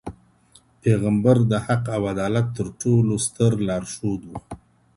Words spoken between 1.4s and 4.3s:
د حق او عدالت تر ټولو ستر لارښود